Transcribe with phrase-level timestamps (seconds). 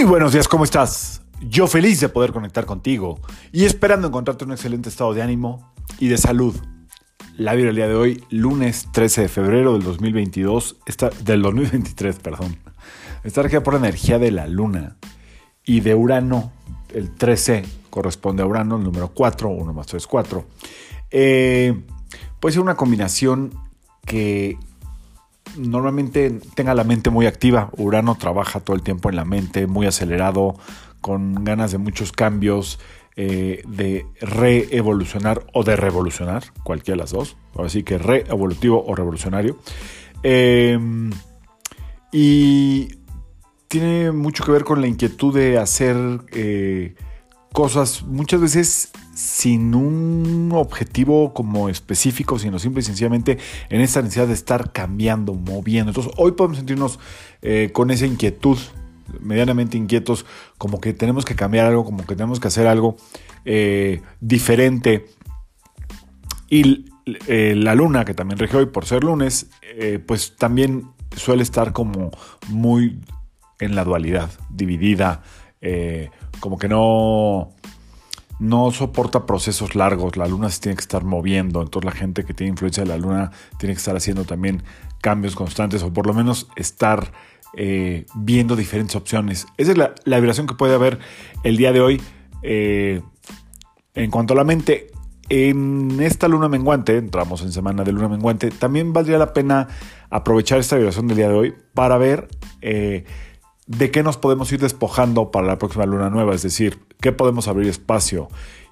[0.00, 1.20] Muy buenos días, ¿cómo estás?
[1.42, 3.20] Yo feliz de poder conectar contigo
[3.52, 6.56] y esperando encontrarte en un excelente estado de ánimo y de salud.
[7.36, 12.18] La vida del día de hoy, lunes 13 de febrero del 2022, está, del 2023,
[12.18, 12.56] perdón.
[13.24, 14.96] Está regida por la energía de la luna
[15.66, 16.50] y de Urano,
[16.94, 20.46] el 13 corresponde a Urano, el número 4, 1 más 3, 4.
[21.10, 21.78] Eh,
[22.40, 23.52] puede ser una combinación
[24.06, 24.56] que
[25.56, 27.70] normalmente tenga la mente muy activa.
[27.76, 30.54] Urano trabaja todo el tiempo en la mente, muy acelerado,
[31.00, 32.78] con ganas de muchos cambios,
[33.16, 37.36] eh, de reevolucionar o de revolucionar, cualquiera de las dos.
[37.56, 39.56] Así que reevolutivo o revolucionario.
[40.22, 41.10] Em,
[42.12, 42.88] y
[43.68, 45.96] tiene mucho que ver con la inquietud de hacer
[46.32, 46.94] eh,
[47.52, 53.38] cosas muchas veces sin un objetivo como específico, sino simple y sencillamente
[53.68, 55.90] en esta necesidad de estar cambiando, moviendo.
[55.90, 56.98] Entonces hoy podemos sentirnos
[57.42, 58.58] eh, con esa inquietud,
[59.20, 60.24] medianamente inquietos,
[60.56, 62.96] como que tenemos que cambiar algo, como que tenemos que hacer algo
[63.44, 65.06] eh, diferente.
[66.48, 66.86] Y
[67.26, 69.50] eh, la luna, que también rige hoy por ser lunes,
[70.06, 72.10] pues también suele estar como
[72.48, 73.00] muy
[73.58, 75.22] en la dualidad, dividida,
[76.40, 77.54] como que no
[78.40, 82.32] no soporta procesos largos, la luna se tiene que estar moviendo, entonces la gente que
[82.32, 84.62] tiene influencia de la luna tiene que estar haciendo también
[85.02, 87.12] cambios constantes o por lo menos estar
[87.54, 89.46] eh, viendo diferentes opciones.
[89.58, 90.98] Esa es la, vibración que puede haber
[91.44, 92.00] el día de hoy
[92.42, 93.02] eh,
[93.94, 94.86] en cuanto a la mente.
[95.28, 99.68] En esta luna menguante, entramos en semana de luna menguante, también valdría la pena
[100.08, 102.26] aprovechar esta vibración del día de hoy para ver
[102.62, 103.04] eh,
[103.66, 107.48] de qué nos podemos ir despojando para la próxima luna nueva, es decir, qué podemos
[107.48, 108.28] abrir espacio.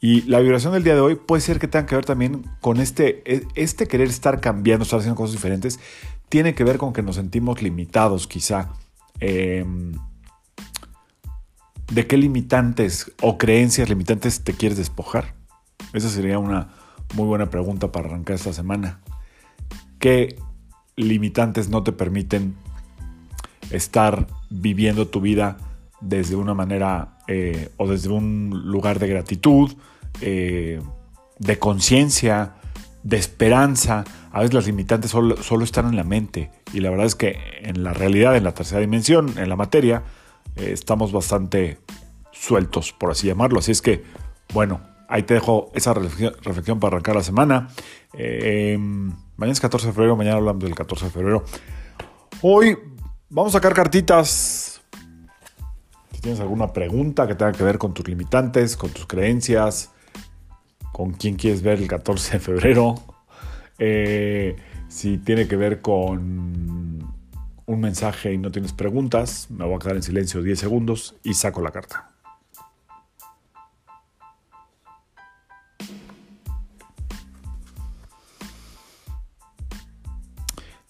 [0.00, 2.80] Y la vibración del día de hoy puede ser que tenga que ver también con
[2.80, 5.78] este, e, este querer estar cambiando, estar haciendo cosas diferentes,
[6.30, 8.70] tiene que ver con que nos sentimos limitados quizá.
[9.20, 9.92] Em,
[11.92, 15.34] ¿De qué limitantes o creencias limitantes te quieres despojar?
[15.92, 16.68] Esa sería una
[17.14, 19.00] muy buena pregunta para arrancar esta semana.
[19.98, 20.36] ¿Qué
[20.96, 22.54] limitantes no te permiten
[23.70, 25.56] estar viviendo tu vida
[26.00, 29.72] desde una manera eh, o desde un lugar de gratitud,
[30.20, 30.80] eh,
[31.38, 32.54] de conciencia,
[33.02, 34.04] de esperanza.
[34.32, 37.84] A veces las limitantes solo, están en la mente y la verdad es que en
[37.84, 40.02] la realidad, en la tercera dimensión, en la materia,
[40.56, 41.78] eh, estamos bastante
[42.32, 43.58] sueltos, por así llamarlo.
[43.58, 44.02] Así es que,
[44.54, 47.68] bueno, ahí te dejo esa reflexión, para arrancar la semana.
[48.14, 51.44] mañana es 14 de febrero, mañana hablamos del 14 de febrero.
[52.42, 52.76] Hoy
[53.32, 54.59] Vamos a sacar cartitas.
[56.20, 59.90] Si tienes alguna pregunta que tenga que ver con tus limitantes, con tus creencias,
[60.92, 62.94] con quién quieres ver el 14 de febrero,
[63.78, 64.54] eh,
[64.86, 67.14] si tiene que ver con
[67.64, 71.32] un mensaje y no tienes preguntas, me voy a quedar en silencio 10 segundos y
[71.32, 72.10] saco la carta.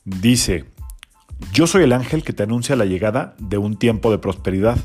[0.05, 0.65] Dice,
[1.53, 4.77] yo soy el ángel que te anuncia la llegada de un tiempo de prosperidad.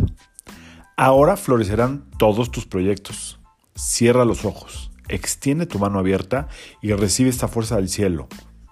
[0.97, 3.39] Ahora florecerán todos tus proyectos.
[3.75, 6.47] Cierra los ojos, extiende tu mano abierta
[6.81, 8.29] y recibe esta fuerza del cielo.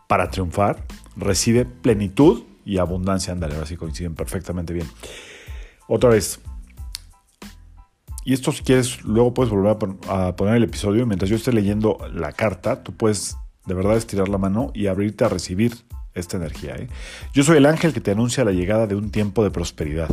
[0.07, 0.85] Para triunfar,
[1.17, 3.33] recibe plenitud y abundancia.
[3.33, 4.87] Ándale, ahora sí coinciden perfectamente bien.
[5.87, 6.39] Otra vez.
[8.23, 9.75] Y esto si quieres, luego puedes volver
[10.07, 11.05] a poner el episodio.
[11.05, 13.35] Mientras yo esté leyendo la carta, tú puedes
[13.65, 15.75] de verdad estirar la mano y abrirte a recibir
[16.13, 16.75] esta energía.
[16.75, 16.87] ¿eh?
[17.33, 20.09] Yo soy el ángel que te anuncia la llegada de un tiempo de prosperidad.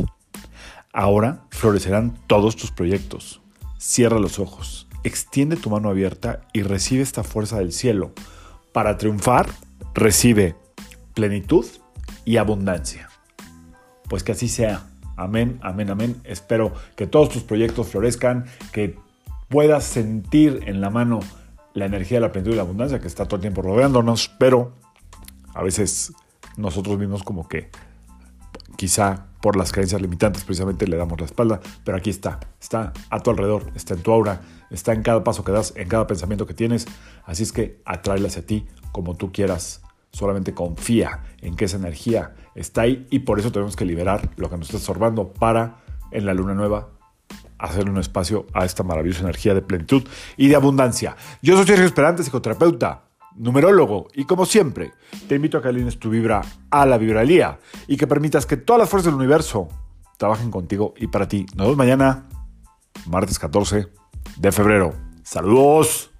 [0.93, 3.41] Ahora florecerán todos tus proyectos.
[3.77, 8.11] Cierra los ojos, extiende tu mano abierta y recibe esta fuerza del cielo.
[8.73, 9.49] Para triunfar,
[9.93, 10.55] recibe
[11.13, 11.65] plenitud
[12.25, 13.09] y abundancia.
[14.09, 14.87] Pues que así sea.
[15.15, 16.21] Amén, amén, amén.
[16.23, 18.97] Espero que todos tus proyectos florezcan, que
[19.49, 21.19] puedas sentir en la mano
[21.73, 24.73] la energía de la plenitud y la abundancia que está todo el tiempo rodeándonos, pero
[25.53, 26.13] a veces
[26.57, 27.69] nosotros mismos como que
[28.75, 33.19] quizá por las creencias limitantes precisamente le damos la espalda, pero aquí está, está a
[33.19, 36.45] tu alrededor, está en tu aura, está en cada paso que das, en cada pensamiento
[36.45, 36.87] que tienes,
[37.25, 42.35] así es que atráela hacia ti como tú quieras, solamente confía en que esa energía
[42.55, 45.77] está ahí y por eso tenemos que liberar lo que nos está absorbando para
[46.11, 46.89] en la luna nueva
[47.57, 50.03] hacer un espacio a esta maravillosa energía de plenitud
[50.35, 51.15] y de abundancia.
[51.41, 54.91] Yo soy Sergio Esperante, psicoterapeuta numerólogo, y como siempre,
[55.27, 58.79] te invito a que alines tu vibra a la vibralía y que permitas que todas
[58.79, 59.67] las fuerzas del universo
[60.17, 61.45] trabajen contigo y para ti.
[61.55, 62.27] Nos vemos mañana,
[63.07, 63.87] martes 14
[64.37, 64.93] de febrero.
[65.23, 66.10] Saludos.